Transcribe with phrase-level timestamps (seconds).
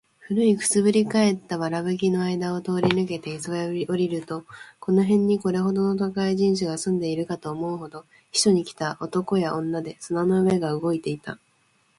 [0.27, 4.45] 古い燻（くす）ぶり返った藁葺（わらぶき）の間あいだを通り抜けて磯（いそ）へ下りると、
[4.79, 11.37] この辺にこれほどの都会人種が住んでいるかと思うほど、避暑に来た男や女で砂の上が動いていた。